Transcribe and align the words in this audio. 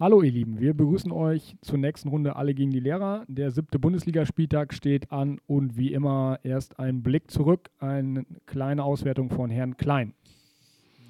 Hallo 0.00 0.22
ihr 0.22 0.32
Lieben, 0.32 0.58
wir 0.58 0.74
begrüßen 0.74 1.12
euch 1.12 1.54
zur 1.60 1.78
nächsten 1.78 2.08
Runde 2.08 2.34
Alle 2.34 2.54
gegen 2.54 2.70
die 2.70 2.80
Lehrer. 2.80 3.24
Der 3.28 3.50
siebte 3.50 3.78
Bundesligaspieltag 3.78 4.72
steht 4.72 5.12
an 5.12 5.38
und 5.46 5.76
wie 5.76 5.92
immer 5.92 6.40
erst 6.42 6.78
ein 6.78 7.02
Blick 7.02 7.30
zurück, 7.30 7.70
eine 7.78 8.24
kleine 8.46 8.84
Auswertung 8.84 9.28
von 9.28 9.50
Herrn 9.50 9.76
Klein. 9.76 10.14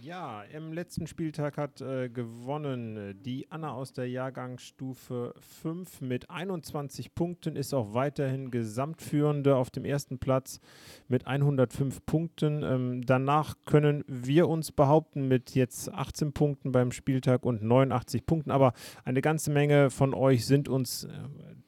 Ja, 0.05 0.43
im 0.53 0.73
letzten 0.73 1.07
Spieltag 1.07 1.57
hat 1.57 1.81
äh, 1.81 2.09
gewonnen 2.09 2.97
äh, 2.97 3.15
die 3.15 3.47
Anna 3.53 3.71
aus 3.71 3.93
der 3.93 4.09
Jahrgangsstufe 4.09 5.33
5 5.63 6.01
mit 6.01 6.29
21 6.29 7.15
Punkten, 7.15 7.55
ist 7.55 7.73
auch 7.73 7.95
weiterhin 7.95 8.51
Gesamtführende 8.51 9.55
auf 9.55 9.71
dem 9.71 9.85
ersten 9.85 10.19
Platz 10.19 10.59
mit 11.07 11.29
105 11.29 12.05
Punkten. 12.05 12.65
Ähm, 12.65 13.07
danach 13.07 13.55
können 13.65 14.03
wir 14.09 14.49
uns 14.49 14.73
behaupten 14.73 15.29
mit 15.29 15.55
jetzt 15.55 15.93
18 15.93 16.33
Punkten 16.33 16.73
beim 16.73 16.91
Spieltag 16.91 17.47
und 17.47 17.63
89 17.63 18.27
Punkten, 18.27 18.51
aber 18.51 18.73
eine 19.05 19.23
ganze 19.23 19.53
Menge 19.53 19.89
von 19.91 20.15
euch 20.15 20.47
sind 20.47 20.69
uns 20.69 21.05
äh, 21.05 21.11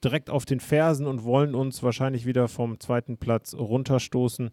direkt 0.02 0.28
auf 0.28 0.44
den 0.44 0.58
Fersen 0.58 1.06
und 1.06 1.22
wollen 1.22 1.54
uns 1.54 1.84
wahrscheinlich 1.84 2.26
wieder 2.26 2.48
vom 2.48 2.80
zweiten 2.80 3.16
Platz 3.16 3.54
runterstoßen. 3.54 4.50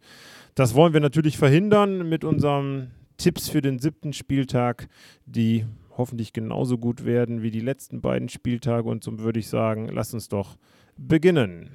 Das 0.53 0.75
wollen 0.75 0.93
wir 0.93 0.99
natürlich 0.99 1.39
verhindern 1.39 2.07
mit 2.07 2.23
unserem 2.23 2.91
Tipps 3.21 3.49
für 3.49 3.61
den 3.61 3.77
siebten 3.77 4.13
Spieltag, 4.13 4.88
die 5.27 5.66
hoffentlich 5.95 6.34
genauso 6.34 6.79
gut 6.79 7.05
werden 7.05 7.43
wie 7.43 7.52
die 7.52 7.59
letzten 7.59 8.02
beiden 8.02 8.29
Spieltage. 8.29 8.89
Und 8.89 9.03
so 9.03 9.20
würde 9.20 9.39
ich 9.39 9.48
sagen, 9.48 9.89
lass 9.93 10.16
uns 10.16 10.27
doch 10.27 10.57
beginnen. 10.98 11.70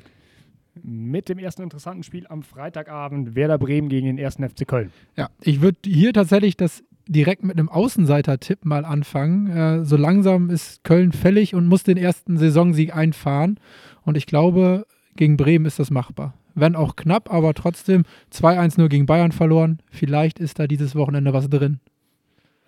Mit 0.83 1.29
dem 1.29 1.39
ersten 1.39 1.63
interessanten 1.63 2.03
Spiel 2.03 2.27
am 2.27 2.43
Freitagabend 2.43 3.37
Werder 3.37 3.59
Bremen 3.59 3.89
gegen 3.89 4.09
den 4.09 4.19
ersten 4.19 4.47
FC 4.49 4.67
Köln. 4.67 4.91
Ja, 5.17 5.31
ich 5.41 5.61
würde 5.61 5.79
hier 5.85 6.13
tatsächlich 6.13 6.57
das 6.57 6.83
direkt 7.07 7.45
mit 7.45 7.57
einem 7.57 7.69
Außenseiter-Tipp 7.69 8.65
mal 8.65 8.85
anfangen. 8.85 9.47
Äh, 9.47 9.85
so 9.85 9.97
langsam 9.97 10.51
ist 10.51 10.83
Köln 10.83 11.13
fällig 11.13 11.55
und 11.55 11.69
muss 11.69 11.85
den 11.85 11.97
ersten 11.97 12.39
Saisonsieg 12.39 12.95
einfahren. 12.95 13.61
Und 14.03 14.17
ich 14.17 14.27
glaube, 14.27 14.85
gegen 15.15 15.37
Bremen 15.37 15.65
ist 15.65 15.79
das 15.79 15.93
machbar 15.93 16.35
wenn 16.57 16.75
auch 16.75 16.97
knapp, 16.97 17.33
aber 17.33 17.55
trotzdem 17.55 18.05
2-1 18.33 18.79
nur 18.79 18.89
gegen 18.89 19.07
Bayern 19.07 19.31
verloren. 19.31 19.79
Vielleicht 19.91 20.41
ist 20.41 20.59
da 20.59 20.67
dieses 20.67 20.97
Wochenende 20.97 21.33
was 21.33 21.49
drin. 21.49 21.79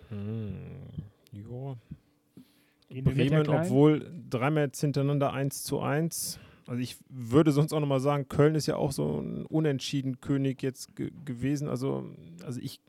Hm, 0.09 0.53
ja. 1.33 1.75
Bremen, 3.01 3.47
obwohl 3.49 4.09
dreimal 4.29 4.65
jetzt 4.65 4.79
hintereinander 4.79 5.33
1 5.33 5.63
zu 5.63 5.81
1. 5.81 6.39
Also 6.67 6.81
ich 6.81 6.97
würde 7.09 7.51
sonst 7.51 7.73
auch 7.73 7.79
nochmal 7.79 7.99
sagen, 7.99 8.29
Köln 8.29 8.55
ist 8.55 8.67
ja 8.67 8.75
auch 8.75 8.91
so 8.91 9.19
ein 9.19 9.45
unentschieden 9.45 10.21
König 10.21 10.61
jetzt 10.61 10.95
ge 10.95 11.11
gewesen. 11.25 11.67
Also, 11.67 12.05
also 12.45 12.59
ich 12.61 12.79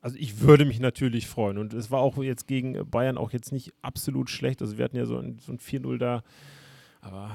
also 0.00 0.16
ich 0.18 0.40
würde 0.40 0.64
mich 0.64 0.80
natürlich 0.80 1.26
freuen. 1.26 1.58
Und 1.58 1.74
es 1.74 1.90
war 1.90 2.00
auch 2.00 2.16
jetzt 2.18 2.46
gegen 2.46 2.88
Bayern 2.88 3.18
auch 3.18 3.32
jetzt 3.32 3.52
nicht 3.52 3.72
absolut 3.82 4.30
schlecht. 4.30 4.62
Also 4.62 4.78
wir 4.78 4.84
hatten 4.84 4.96
ja 4.96 5.06
so 5.06 5.18
ein, 5.18 5.38
so 5.40 5.52
ein 5.52 5.58
4-0 5.58 5.98
da. 5.98 6.22
Aber 7.00 7.30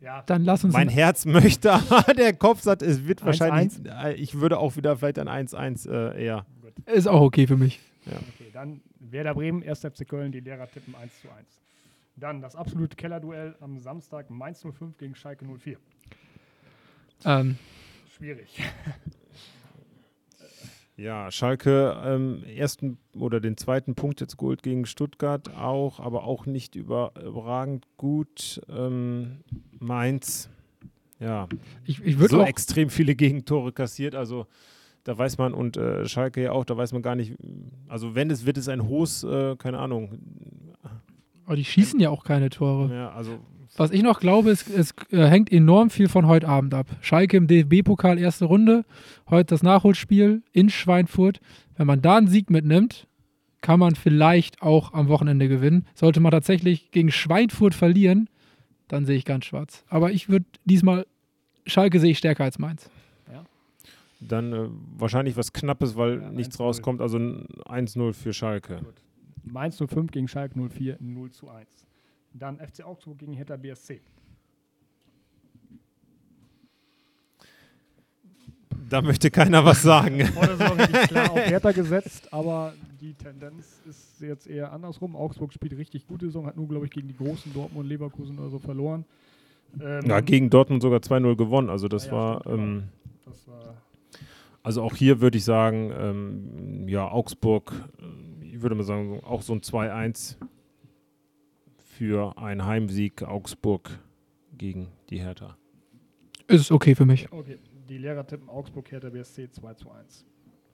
ja. 0.00 0.22
Dann 0.26 0.44
lass 0.44 0.64
uns. 0.64 0.72
Mein 0.72 0.88
Herz 0.88 1.24
möchte, 1.26 1.78
der 2.16 2.32
Kopf 2.34 2.62
sagt, 2.62 2.82
es 2.82 3.06
wird 3.06 3.22
1 3.22 3.40
-1. 3.40 3.40
wahrscheinlich. 3.40 3.72
Äh, 3.86 4.14
ich 4.14 4.40
würde 4.40 4.58
auch 4.58 4.76
wieder 4.76 4.96
vielleicht 4.96 5.18
ein 5.18 5.28
1-1 5.28 5.88
äh, 5.90 6.24
eher. 6.24 6.46
Ist 6.86 7.08
auch 7.08 7.20
okay 7.20 7.46
für 7.46 7.56
mich. 7.56 7.80
Ja. 8.06 8.12
Okay, 8.12 8.50
dann 8.52 8.80
Werder 9.00 9.34
Bremen, 9.34 9.62
1. 9.62 9.80
FC 9.80 10.08
Köln, 10.08 10.32
die 10.32 10.40
Lehrer 10.40 10.68
tippen 10.70 10.94
1 10.94 11.20
zu 11.20 11.28
1. 11.30 11.60
Dann 12.16 12.40
das 12.40 12.56
absolute 12.56 12.96
Kellerduell 12.96 13.54
am 13.60 13.78
Samstag 13.78 14.30
Mainz 14.30 14.62
05 14.62 14.96
gegen 14.98 15.14
Schalke 15.14 15.44
04. 15.44 15.76
Ähm. 17.24 17.58
Schwierig. 18.16 18.62
Ja, 20.98 21.30
Schalke 21.30 21.96
ähm, 22.04 22.42
ersten 22.42 22.98
oder 23.14 23.38
den 23.38 23.56
zweiten 23.56 23.94
Punkt 23.94 24.20
jetzt 24.20 24.36
geholt 24.36 24.64
gegen 24.64 24.84
Stuttgart 24.84 25.48
auch, 25.54 26.00
aber 26.00 26.24
auch 26.24 26.44
nicht 26.44 26.74
über, 26.74 27.12
überragend 27.24 27.86
gut. 27.96 28.60
Ähm, 28.68 29.44
Mainz, 29.78 30.48
ja, 31.20 31.48
ich, 31.84 32.02
ich 32.04 32.18
so 32.18 32.42
extrem 32.42 32.90
viele 32.90 33.14
Gegentore 33.14 33.72
kassiert, 33.72 34.14
also 34.14 34.46
da 35.04 35.16
weiß 35.16 35.38
man 35.38 35.54
und 35.54 35.76
äh, 35.76 36.06
Schalke 36.06 36.42
ja 36.42 36.52
auch, 36.52 36.64
da 36.64 36.76
weiß 36.76 36.92
man 36.92 37.02
gar 37.02 37.14
nicht, 37.14 37.34
also 37.88 38.14
wenn 38.14 38.30
es 38.30 38.46
wird 38.46 38.58
es 38.58 38.68
ein 38.68 38.86
hohes, 38.86 39.24
äh, 39.24 39.56
keine 39.56 39.78
Ahnung. 39.78 40.18
Aber 41.44 41.56
die 41.56 41.64
schießen 41.64 41.98
ja 41.98 42.10
auch 42.10 42.24
keine 42.24 42.50
Tore. 42.50 42.94
Ja, 42.94 43.10
also 43.12 43.38
was 43.76 43.90
ich 43.90 44.02
noch 44.02 44.20
glaube, 44.20 44.50
ist, 44.50 44.68
es 44.68 44.92
äh, 45.10 45.26
hängt 45.26 45.52
enorm 45.52 45.90
viel 45.90 46.08
von 46.08 46.26
heute 46.26 46.48
Abend 46.48 46.74
ab. 46.74 46.88
Schalke 47.00 47.36
im 47.36 47.46
DFB-Pokal 47.46 48.18
erste 48.18 48.46
Runde, 48.46 48.84
heute 49.30 49.46
das 49.46 49.62
Nachholspiel 49.62 50.42
in 50.52 50.68
Schweinfurt. 50.68 51.40
Wenn 51.76 51.86
man 51.86 52.02
da 52.02 52.16
einen 52.16 52.28
Sieg 52.28 52.50
mitnimmt, 52.50 53.06
kann 53.60 53.80
man 53.80 53.94
vielleicht 53.94 54.62
auch 54.62 54.94
am 54.94 55.08
Wochenende 55.08 55.48
gewinnen. 55.48 55.86
Sollte 55.94 56.20
man 56.20 56.32
tatsächlich 56.32 56.90
gegen 56.90 57.10
Schweinfurt 57.10 57.74
verlieren, 57.74 58.28
dann 58.88 59.06
sehe 59.06 59.16
ich 59.16 59.24
ganz 59.24 59.44
schwarz. 59.44 59.84
Aber 59.88 60.10
ich 60.10 60.28
würde 60.28 60.46
diesmal, 60.64 61.06
Schalke 61.66 62.00
sehe 62.00 62.10
ich 62.10 62.18
stärker 62.18 62.44
als 62.44 62.58
Mainz. 62.58 62.90
Ja. 63.30 63.44
Dann 64.20 64.52
äh, 64.52 64.68
wahrscheinlich 64.96 65.36
was 65.36 65.52
Knappes, 65.52 65.96
weil 65.96 66.20
ja, 66.20 66.30
nichts 66.30 66.58
rauskommt. 66.58 67.00
Also 67.00 67.18
1-0 67.18 68.12
für 68.14 68.32
Schalke. 68.32 68.78
Gut. 68.78 69.02
Mainz 69.44 69.76
05 69.76 70.10
gegen 70.10 70.28
Schalke 70.28 70.58
04, 70.58 70.96
0 71.00 71.30
zu 71.30 71.48
1. 71.48 71.68
Dann 72.34 72.58
FC 72.58 72.84
Augsburg 72.84 73.18
gegen 73.18 73.32
Hertha 73.32 73.56
BSC. 73.56 74.00
Da 78.88 79.02
möchte 79.02 79.30
keiner 79.30 79.64
was 79.64 79.82
sagen. 79.82 80.24
Vor 80.26 80.46
der 80.46 80.56
Saison 80.56 80.78
hätte 80.78 81.00
ich 81.00 81.08
klar 81.08 81.30
auf 81.30 81.38
Hertha 81.38 81.72
gesetzt, 81.72 82.32
aber 82.32 82.72
die 83.00 83.14
Tendenz 83.14 83.80
ist 83.88 84.20
jetzt 84.20 84.46
eher 84.46 84.72
andersrum. 84.72 85.16
Augsburg 85.16 85.52
spielt 85.52 85.76
richtig 85.76 86.06
gute 86.06 86.26
Saison, 86.26 86.46
hat 86.46 86.56
nur, 86.56 86.68
glaube 86.68 86.86
ich, 86.86 86.90
gegen 86.90 87.08
die 87.08 87.16
großen 87.16 87.52
Dortmund 87.52 87.84
und 87.84 87.88
Leverkusen 87.88 88.38
oder 88.38 88.50
so 88.50 88.58
verloren. 88.58 89.04
Ähm, 89.80 90.06
ja, 90.06 90.20
gegen 90.20 90.50
Dortmund 90.50 90.82
sogar 90.82 91.00
2-0 91.00 91.36
gewonnen. 91.36 91.70
Also 91.70 91.88
das, 91.88 92.06
ja, 92.06 92.12
war, 92.12 92.40
stimmt, 92.40 92.58
ähm, 92.58 92.82
das 93.24 93.46
war. 93.48 93.76
Also 94.62 94.82
auch 94.82 94.96
hier 94.96 95.20
würde 95.20 95.38
ich 95.38 95.44
sagen, 95.44 95.92
ähm, 95.96 96.88
ja, 96.88 97.10
Augsburg, 97.10 97.72
äh, 98.00 98.46
ich 98.46 98.62
würde 98.62 98.74
mal 98.74 98.84
sagen, 98.84 99.20
auch 99.24 99.42
so 99.42 99.52
ein 99.52 99.60
2-1 99.60 100.36
für 101.76 102.36
einen 102.38 102.64
Heimsieg 102.64 103.22
Augsburg 103.22 103.98
gegen 104.56 104.88
die 105.10 105.20
Hertha. 105.20 105.56
Ist 106.48 106.72
okay 106.72 106.94
für 106.94 107.04
mich. 107.04 107.30
Okay, 107.30 107.58
die 107.88 107.98
Lehrer 107.98 108.26
tippen 108.26 108.48
Augsburg, 108.48 108.90
Hertha 108.90 109.10
BSC 109.10 109.50
2 109.50 109.74
zu 109.74 109.90
1. 109.90 110.24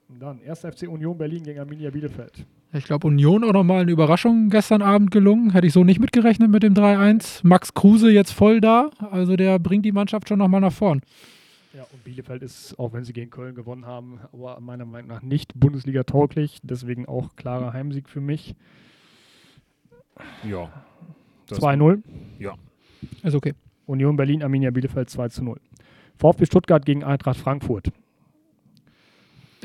Dann 0.07 0.39
1. 0.47 0.59
FC 0.59 0.87
Union 0.87 1.17
Berlin 1.17 1.43
gegen 1.43 1.59
Arminia 1.59 1.89
Bielefeld. 1.89 2.45
Ich 2.73 2.85
glaube, 2.85 3.07
Union 3.07 3.43
auch 3.43 3.53
nochmal 3.53 3.81
eine 3.81 3.91
Überraschung 3.91 4.49
gestern 4.49 4.81
Abend 4.81 5.11
gelungen. 5.11 5.51
Hätte 5.51 5.67
ich 5.67 5.73
so 5.73 5.83
nicht 5.83 5.99
mitgerechnet 5.99 6.51
mit 6.51 6.61
dem 6.61 6.73
3-1. 6.73 7.39
Max 7.43 7.73
Kruse 7.73 8.11
jetzt 8.11 8.31
voll 8.31 8.61
da. 8.61 8.91
Also 9.11 9.35
der 9.35 9.59
bringt 9.59 9.85
die 9.85 9.91
Mannschaft 9.91 10.27
schon 10.27 10.39
nochmal 10.39 10.61
nach 10.61 10.73
vorn. 10.73 11.01
Ja, 11.73 11.83
und 11.91 12.03
Bielefeld 12.03 12.43
ist, 12.43 12.77
auch 12.79 12.93
wenn 12.93 13.03
sie 13.03 13.13
gegen 13.13 13.31
Köln 13.31 13.55
gewonnen 13.55 13.85
haben, 13.85 14.19
aber 14.31 14.59
meiner 14.61 14.85
Meinung 14.85 15.09
nach 15.09 15.21
nicht 15.21 15.59
Bundesliga 15.59 16.03
tauglich. 16.03 16.59
Deswegen 16.63 17.05
auch 17.05 17.35
klarer 17.35 17.73
Heimsieg 17.73 18.07
für 18.07 18.21
mich. 18.21 18.55
Ja. 20.47 20.71
2-0. 21.49 22.01
Ja. 22.39 22.53
Ist 23.23 23.35
okay. 23.35 23.53
Union 23.85 24.15
Berlin, 24.15 24.43
Arminia 24.43 24.71
Bielefeld 24.71 25.09
2 25.09 25.41
0. 25.41 25.59
VfB 26.17 26.45
Stuttgart 26.45 26.85
gegen 26.85 27.03
Eintracht 27.03 27.37
Frankfurt. 27.37 27.91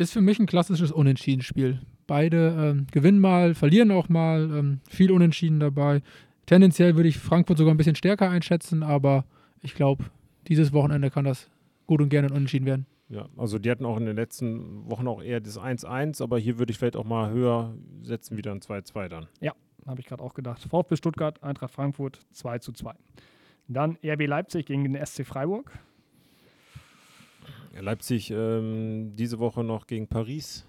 Ist 0.00 0.14
für 0.14 0.22
mich 0.22 0.38
ein 0.38 0.46
klassisches 0.46 0.92
Unentschieden-Spiel. 0.92 1.78
Beide 2.06 2.56
ähm, 2.58 2.86
gewinnen 2.90 3.20
mal, 3.20 3.54
verlieren 3.54 3.90
auch 3.90 4.08
mal, 4.08 4.50
ähm, 4.50 4.80
viel 4.88 5.12
Unentschieden 5.12 5.60
dabei. 5.60 6.00
Tendenziell 6.46 6.96
würde 6.96 7.10
ich 7.10 7.18
Frankfurt 7.18 7.58
sogar 7.58 7.74
ein 7.74 7.76
bisschen 7.76 7.96
stärker 7.96 8.30
einschätzen, 8.30 8.82
aber 8.82 9.26
ich 9.60 9.74
glaube, 9.74 10.04
dieses 10.48 10.72
Wochenende 10.72 11.10
kann 11.10 11.26
das 11.26 11.50
gut 11.86 12.00
und 12.00 12.08
gerne 12.08 12.28
ein 12.28 12.32
Unentschieden 12.32 12.64
werden. 12.64 12.86
Ja, 13.10 13.28
also 13.36 13.58
die 13.58 13.70
hatten 13.70 13.84
auch 13.84 13.98
in 13.98 14.06
den 14.06 14.16
letzten 14.16 14.90
Wochen 14.90 15.06
auch 15.06 15.22
eher 15.22 15.38
das 15.38 15.60
1-1, 15.60 16.22
aber 16.22 16.38
hier 16.38 16.58
würde 16.58 16.70
ich 16.70 16.78
vielleicht 16.78 16.96
auch 16.96 17.04
mal 17.04 17.30
höher 17.30 17.74
setzen, 18.02 18.38
wieder 18.38 18.52
ein 18.52 18.60
2-2 18.60 19.08
dann. 19.08 19.26
Ja, 19.42 19.52
habe 19.86 20.00
ich 20.00 20.06
gerade 20.06 20.22
auch 20.22 20.32
gedacht. 20.32 20.62
VfB 20.62 20.96
Stuttgart, 20.96 21.42
Eintracht 21.42 21.74
Frankfurt 21.74 22.20
2 22.32 22.60
zu 22.60 22.72
2. 22.72 22.94
Dann 23.68 23.98
RB 24.02 24.26
Leipzig 24.26 24.64
gegen 24.64 24.82
den 24.84 25.04
SC 25.04 25.26
Freiburg. 25.26 25.78
Leipzig 27.80 28.30
ähm, 28.30 29.12
diese 29.16 29.38
Woche 29.38 29.64
noch 29.64 29.86
gegen 29.86 30.06
Paris. 30.06 30.66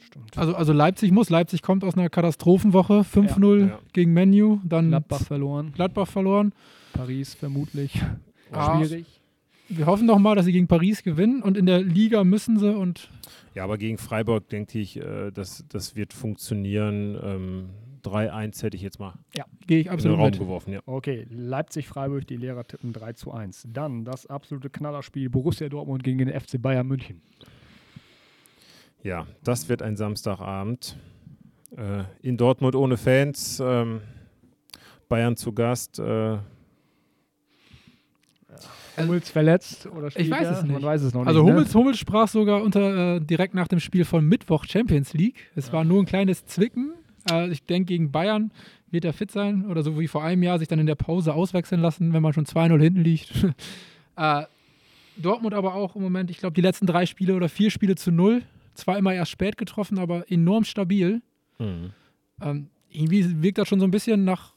Stimmt. 0.00 0.38
Also, 0.38 0.54
also 0.54 0.72
Leipzig 0.72 1.12
muss. 1.12 1.30
Leipzig 1.30 1.62
kommt 1.62 1.84
aus 1.84 1.94
einer 1.94 2.08
Katastrophenwoche. 2.08 3.00
5-0 3.00 3.58
ja. 3.58 3.66
ja. 3.66 3.78
gegen 3.92 4.12
Menu. 4.12 4.60
Dann 4.64 4.88
Gladbach 4.88 5.22
verloren. 5.22 5.72
Gladbach 5.72 6.08
verloren. 6.08 6.52
Paris 6.92 7.34
vermutlich. 7.34 8.00
Ah, 8.50 8.82
schwierig. 8.82 9.04
Wir 9.68 9.84
hoffen 9.84 10.06
doch 10.06 10.18
mal, 10.18 10.34
dass 10.34 10.46
sie 10.46 10.52
gegen 10.52 10.68
Paris 10.68 11.02
gewinnen 11.02 11.42
und 11.42 11.58
in 11.58 11.66
der 11.66 11.82
Liga 11.82 12.24
müssen 12.24 12.58
sie 12.58 12.74
und. 12.74 13.10
Ja, 13.54 13.64
aber 13.64 13.76
gegen 13.76 13.98
Freiburg 13.98 14.48
denke 14.48 14.78
ich, 14.78 14.96
äh, 14.96 15.30
das, 15.30 15.66
das 15.68 15.96
wird 15.96 16.14
funktionieren. 16.14 17.18
Ähm, 17.22 17.68
3-1 18.04 18.62
hätte 18.62 18.76
ich 18.76 18.82
jetzt 18.82 18.98
mal 18.98 19.14
ja, 19.36 19.44
gehe 19.66 19.80
ich 19.80 19.90
absolut 19.90 20.14
in 20.14 20.18
den 20.18 20.20
Raum 20.20 20.30
mit. 20.30 20.38
geworfen. 20.38 20.72
Ja. 20.72 20.80
Okay, 20.86 21.26
Leipzig-Freiburg, 21.30 22.26
die 22.26 22.36
Lehrer 22.36 22.64
tippen 22.64 22.92
3 22.92 23.12
zu 23.14 23.32
1. 23.32 23.68
Dann 23.72 24.04
das 24.04 24.26
absolute 24.26 24.70
Knallerspiel 24.70 25.28
Borussia 25.30 25.68
Dortmund 25.68 26.02
gegen 26.04 26.18
den 26.18 26.28
FC 26.28 26.60
Bayern 26.60 26.86
München. 26.86 27.20
Ja, 29.02 29.26
das 29.44 29.68
wird 29.68 29.82
ein 29.82 29.96
Samstagabend. 29.96 30.96
Äh, 31.76 32.04
in 32.22 32.36
Dortmund 32.36 32.74
ohne 32.74 32.96
Fans. 32.96 33.60
Ähm, 33.64 34.00
Bayern 35.08 35.36
zu 35.36 35.52
Gast. 35.52 35.98
Äh, 35.98 36.38
Hummels 38.98 39.30
verletzt 39.30 39.86
oder 39.86 40.08
Ich 40.16 40.30
weiß 40.30 40.48
es 40.48 40.62
nicht. 40.62 40.72
Man 40.72 40.82
weiß 40.82 41.02
es 41.02 41.14
noch 41.14 41.24
Also 41.24 41.42
nicht. 41.42 41.50
Hummels, 41.52 41.74
Hummels 41.74 41.98
sprach 41.98 42.26
sogar 42.28 42.62
unter, 42.62 43.16
äh, 43.16 43.20
direkt 43.20 43.54
nach 43.54 43.68
dem 43.68 43.78
Spiel 43.80 44.04
von 44.04 44.24
Mittwoch 44.26 44.64
Champions 44.64 45.14
League. 45.14 45.36
Es 45.54 45.72
war 45.72 45.84
nur 45.84 46.02
ein 46.02 46.06
kleines 46.06 46.44
Zwicken. 46.46 46.94
Äh, 47.30 47.48
ich 47.50 47.64
denke, 47.64 47.86
gegen 47.86 48.10
Bayern 48.10 48.50
wird 48.90 49.04
er 49.04 49.12
fit 49.12 49.30
sein 49.30 49.66
oder 49.66 49.82
so 49.82 49.98
wie 49.98 50.08
vor 50.08 50.24
einem 50.24 50.42
Jahr 50.42 50.58
sich 50.58 50.68
dann 50.68 50.78
in 50.78 50.86
der 50.86 50.94
Pause 50.94 51.34
auswechseln 51.34 51.80
lassen, 51.80 52.12
wenn 52.12 52.22
man 52.22 52.32
schon 52.32 52.46
2-0 52.46 52.80
hinten 52.80 53.02
liegt. 53.02 53.32
äh, 54.16 54.42
Dortmund 55.16 55.54
aber 55.54 55.74
auch 55.74 55.96
im 55.96 56.02
Moment, 56.02 56.30
ich 56.30 56.38
glaube, 56.38 56.54
die 56.54 56.60
letzten 56.60 56.86
drei 56.86 57.06
Spiele 57.06 57.34
oder 57.34 57.48
vier 57.48 57.70
Spiele 57.70 57.96
zu 57.96 58.10
null. 58.10 58.42
Zwar 58.74 58.96
immer 58.96 59.12
erst 59.12 59.32
spät 59.32 59.56
getroffen, 59.56 59.98
aber 59.98 60.30
enorm 60.30 60.64
stabil. 60.64 61.22
mhm. 61.58 61.90
Ähm, 62.40 62.68
irgendwie 62.90 63.42
wirkt 63.42 63.58
das 63.58 63.68
schon 63.68 63.80
so 63.80 63.86
ein 63.86 63.90
bisschen 63.90 64.24
nach, 64.24 64.54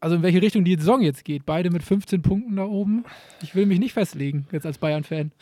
also 0.00 0.16
in 0.16 0.22
welche 0.22 0.42
Richtung 0.42 0.64
die 0.64 0.76
Saison 0.76 1.00
jetzt 1.00 1.24
geht. 1.24 1.46
Beide 1.46 1.70
mit 1.70 1.82
15 1.82 2.22
Punkten 2.22 2.56
da 2.56 2.64
oben. 2.64 3.04
Ich 3.42 3.54
will 3.54 3.66
mich 3.66 3.78
nicht 3.78 3.94
festlegen, 3.94 4.46
jetzt 4.52 4.66
als 4.66 4.78
Bayern-Fan. 4.78 5.32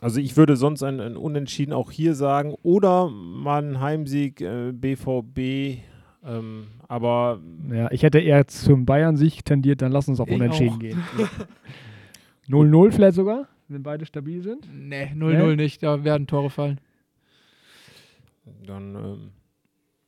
Also 0.00 0.20
ich 0.20 0.36
würde 0.36 0.56
sonst 0.56 0.82
ein, 0.82 1.00
ein 1.00 1.16
Unentschieden 1.16 1.72
auch 1.72 1.90
hier 1.90 2.14
sagen 2.14 2.54
oder 2.62 3.08
mal 3.08 3.62
ein 3.64 3.80
Heimsieg 3.80 4.40
äh, 4.40 4.72
BVB. 4.72 5.82
Ähm, 6.24 6.66
aber 6.88 7.40
Ja, 7.72 7.90
ich 7.90 8.02
hätte 8.02 8.18
eher 8.20 8.46
zum 8.46 8.86
Bayern-Sieg 8.86 9.44
tendiert, 9.44 9.82
dann 9.82 9.92
lass 9.92 10.08
uns 10.08 10.20
auf 10.20 10.28
Unentschieden 10.30 10.74
auch. 10.74 10.78
gehen. 10.78 11.02
0-0 12.48 12.92
vielleicht 12.92 13.16
sogar, 13.16 13.48
wenn 13.68 13.82
beide 13.82 14.06
stabil 14.06 14.42
sind. 14.42 14.68
Nee, 14.72 15.12
0-0 15.14 15.46
Nee? 15.48 15.56
nicht, 15.56 15.82
da 15.82 16.02
werden 16.04 16.26
Tore 16.26 16.50
fallen. 16.50 16.80
dann 18.66 18.94
ähm, 18.94 19.30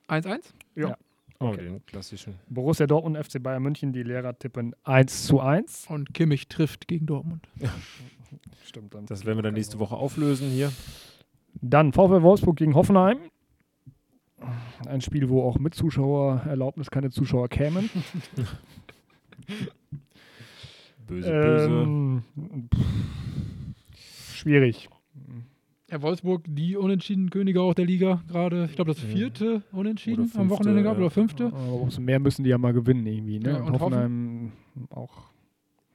1-1? 0.09 0.41
Ja. 0.77 0.97
Oh, 1.41 1.47
Okay. 1.49 1.65
den 1.65 1.85
klassischen. 1.87 2.35
Borussia 2.49 2.87
Dortmund, 2.87 3.17
FC 3.17 3.43
Bayern 3.43 3.63
München, 3.63 3.93
die 3.93 4.03
Lehrer 4.03 4.39
tippen 4.39 4.75
1 4.85 5.27
zu 5.27 5.41
1. 5.41 5.87
Und 5.89 6.15
Kimmich 6.15 6.49
trifft 6.49 6.87
gegen 6.89 7.07
Dortmund. 7.07 7.49
Stimmt 8.65 8.95
dann. 8.95 9.07
Das 9.07 9.25
werden 9.25 9.39
wir 9.39 9.43
dann 9.43 9.55
nächste 9.55 9.79
Woche 9.79 9.97
auflösen 9.97 10.49
hier. 10.51 10.71
Dann 11.61 11.93
VfL 11.93 12.23
Wolfsburg 12.23 12.57
gegen 12.57 12.75
Hoffenheim. 12.75 13.19
Ein 14.87 15.01
Spiel, 15.01 15.29
wo 15.29 15.43
auch 15.43 15.59
mit 15.59 15.75
Zuschauererlaubnis 15.75 16.91
keine 16.91 17.11
Zuschauer 17.11 17.49
kämen. 17.49 17.91
Böse, 21.07 21.31
böse. 21.31 21.67
Ähm, 21.69 22.23
pff, 22.73 24.35
schwierig. 24.37 24.89
Ja, 25.91 26.03
Wolfsburg, 26.03 26.43
die 26.47 26.77
unentschieden 26.77 27.31
Könige 27.31 27.63
auch 27.63 27.75
der 27.75 27.85
Liga 27.85 28.23
gerade. 28.29 28.67
Ich 28.67 28.77
glaube, 28.77 28.93
das 28.93 29.03
Ja. 29.03 29.09
vierte 29.09 29.63
Unentschieden 29.73 30.25
Oder 30.27 30.41
am 30.41 30.49
fünfte, 30.49 30.51
Wochenende 30.51 30.83
ja. 30.89 30.97
oder 30.97 31.11
fünfte. 31.11 31.47
Aber 31.47 31.73
umso 31.73 32.01
mehr 32.01 32.21
müssen 32.21 32.45
die 32.45 32.51
ja 32.51 32.59
mal 32.59 32.73
gewinnen 32.73 33.07
irgendwie. 33.07 33.41
Ne? 33.41 33.51
Ja, 33.51 33.57
und 33.59 33.73
und 33.75 33.81
Hoffenheim 33.81 34.53
auch. 34.91 35.31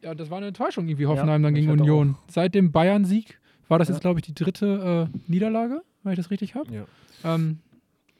Ja, 0.01 0.13
das 0.13 0.30
war 0.30 0.38
eine 0.38 0.47
Enttäuschung 0.47 0.88
irgendwie, 0.88 1.06
Hoffenheim 1.07 1.42
dann 1.42 1.56
ich 1.56 1.62
gegen 1.65 1.80
Union. 1.80 2.15
Seit 2.27 2.53
dem 2.56 2.71
Bayern-Sieg 2.71 3.39
war 3.69 3.80
das 3.80 3.88
Ja. 3.88 3.94
jetzt, 3.95 4.01
glaube 4.01 4.19
ich, 4.19 4.25
die 4.25 4.36
dritte 4.36 5.09
äh, 5.13 5.18
Niederlage, 5.31 5.81
wenn 6.03 6.12
ich 6.12 6.18
das 6.18 6.30
richtig 6.30 6.56
habe. 6.56 6.71
Ja. 6.74 6.86
Ähm, 7.24 7.59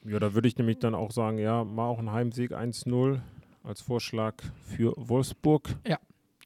ja, 0.08 0.18
da 0.20 0.34
würde 0.34 0.48
ich 0.48 0.58
nämlich 0.58 0.80
dann 0.80 0.96
auch 0.96 1.12
sagen, 1.12 1.38
ja, 1.40 1.64
mal 1.64 1.88
auch 1.88 2.00
ein 2.00 2.12
Heimsieg 2.12 2.54
1-0 2.54 3.20
als 3.64 3.82
Vorschlag 3.82 4.36
für 4.64 4.94
Wolfsburg. 4.98 5.76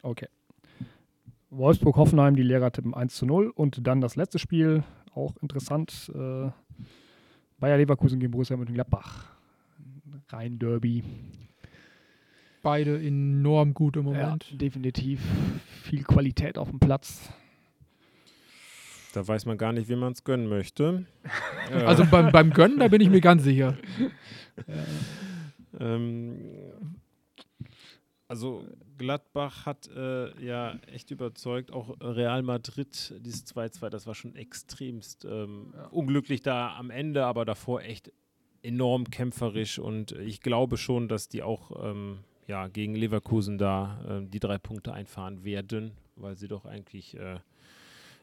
Okay. 0.02 0.28
Wolfsburg-Hoffenheim, 1.52 2.36
die 2.36 2.44
Lehrer 2.44 2.72
tippen 2.72 2.94
1 2.94 3.16
zu 3.16 3.26
0. 3.26 3.52
Und 3.54 3.86
dann 3.88 4.02
das 4.02 4.16
letzte 4.16 4.40
Spiel, 4.40 4.84
auch 5.16 5.36
interessant. 5.42 6.12
Äh, 6.14 6.50
Bayer 7.60 7.78
Leverkusen 7.78 8.20
gegen 8.20 8.32
Borussia 8.32 8.56
Mönchengladbach. 8.58 9.26
Rein 10.30 10.60
Derby. 10.60 11.04
beide 12.62 13.02
enorm 13.02 13.74
gut 13.74 13.98
im 13.98 14.06
Moment. 14.06 14.50
Ja, 14.52 14.58
definitiv. 14.58 15.22
Viel 15.84 16.04
Qualität 16.04 16.58
auf 16.58 16.70
dem 16.70 16.80
Platz. 16.80 17.30
Da 19.14 19.28
weiß 19.28 19.46
man 19.48 19.58
gar 19.58 19.74
nicht, 19.74 19.90
wie 19.90 19.96
man 19.96 20.14
es 20.14 20.24
gönnen 20.24 20.48
möchte. 20.48 21.06
Äh, 21.72 21.84
Also 21.84 22.04
beim, 22.06 22.32
beim 22.32 22.50
Gönnen, 22.52 22.80
da 22.80 22.88
bin 22.88 23.00
ich 23.02 23.10
mir 23.10 23.22
ganz 23.22 23.44
sicher. 23.44 23.78
Ähm, 25.80 26.40
also 28.28 28.66
Gladbach 29.00 29.66
hat 29.66 29.90
äh, 29.96 30.46
ja 30.46 30.76
echt 30.94 31.10
überzeugt, 31.10 31.72
auch 31.72 31.98
Real 32.00 32.44
Madrid, 32.44 33.16
dieses 33.20 33.48
2-2, 33.48 33.90
das 33.90 34.06
war 34.06 34.14
schon 34.14 34.36
extremst 34.36 35.26
ähm, 35.26 35.74
unglücklich 35.90 36.44
da 36.44 36.76
am 36.78 36.92
Ende, 36.92 37.26
aber 37.26 37.46
davor 37.46 37.82
echt 37.82 38.12
enorm 38.62 39.10
kämpferisch 39.10 39.80
und 39.80 40.12
ich 40.12 40.42
glaube 40.42 40.78
schon, 40.78 41.08
dass 41.08 41.30
die 41.30 41.42
auch 41.42 41.72
ähm, 41.84 42.20
ja, 42.50 42.68
gegen 42.68 42.96
Leverkusen 42.96 43.58
da 43.58 44.02
ähm, 44.08 44.30
die 44.30 44.40
drei 44.40 44.58
Punkte 44.58 44.92
einfahren 44.94 45.44
werden, 45.44 45.92
weil 46.16 46.36
sie 46.36 46.48
doch 46.48 46.66
eigentlich, 46.66 47.18
äh, 47.18 47.40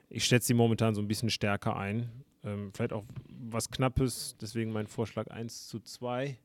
ich 0.08 0.25
schätze 0.25 0.49
sie 0.49 0.55
momentan 0.55 0.94
so 0.94 1.00
ein 1.00 1.08
bisschen 1.08 1.31
stärker 1.31 1.76
ein. 1.76 2.11
Ähm, 2.44 2.70
vielleicht 2.75 2.93
auch 2.93 3.05
was 3.28 3.70
Knappes, 3.70 4.37
deswegen 4.40 4.73
mein 4.73 4.87
Vorschlag 4.87 5.28
1 5.28 5.69
zu 5.69 5.81
2. 5.81 6.37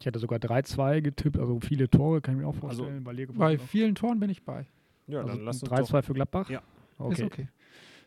Ich 0.00 0.06
hätte 0.06 0.18
sogar 0.18 0.38
3-2 0.38 1.02
getippt, 1.02 1.38
also 1.38 1.60
viele 1.60 1.88
Tore, 1.88 2.20
kann 2.22 2.34
ich 2.34 2.40
mir 2.40 2.46
auch 2.46 2.54
Also 2.54 2.84
vorstellen. 2.84 3.04
bei 3.04 3.12
Leverkusen 3.12 3.38
Bei 3.38 3.58
vielen 3.58 3.94
Toren 3.94 4.18
bin 4.18 4.30
ich 4.30 4.42
bei. 4.42 4.66
Ja, 5.06 5.20
also 5.20 5.34
dann 5.34 5.44
lass 5.44 5.62
uns 5.62 5.70
doch 5.70 5.76
3-2 5.78 6.02
für 6.02 6.14
Gladbach? 6.14 6.48
Ja. 6.48 6.62
Okay. 6.98 7.12
Ist 7.12 7.22
okay. 7.22 7.48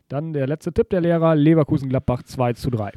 Dann 0.08 0.32
der 0.32 0.46
letzte 0.46 0.72
Tipp 0.72 0.90
der 0.90 1.00
Lehrer, 1.00 1.34
Leverkusen-Gladbach 1.36 2.24
2 2.24 2.52
zu 2.54 2.70
3. 2.70 2.92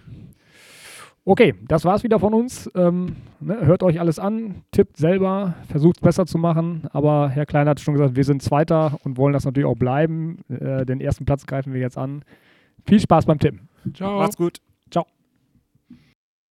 Okay, 1.26 1.54
das 1.68 1.86
war's 1.86 2.04
wieder 2.04 2.20
von 2.20 2.34
uns. 2.34 2.72
Ähm, 2.74 3.18
ne, 3.40 3.66
hört 3.66 3.84
euch 3.84 4.00
alles 4.00 4.18
an, 4.18 4.64
tippt 4.72 4.98
selber, 4.98 5.56
versucht 5.68 5.98
es 5.98 6.02
besser 6.02 6.26
zu 6.26 6.38
machen. 6.38 6.88
Aber 6.92 7.30
Herr 7.30 7.46
Klein 7.46 7.68
hat 7.68 7.80
schon 7.80 7.94
gesagt, 7.94 8.16
wir 8.16 8.24
sind 8.24 8.42
Zweiter 8.42 8.98
und 9.04 9.18
wollen 9.18 9.34
das 9.34 9.46
natürlich 9.46 9.68
auch 9.68 9.78
bleiben. 9.78 10.40
Äh, 10.50 10.86
den 10.86 11.02
ersten 11.02 11.26
Platz 11.26 11.46
greifen 11.46 11.74
wir 11.74 11.82
jetzt 11.82 11.98
an. 11.98 12.24
Viel 12.86 13.00
Spaß 13.00 13.26
beim 13.26 13.40
Tippen. 13.40 13.68
Ciao. 13.94 14.20
Macht's 14.20 14.38
gut. 14.38 14.60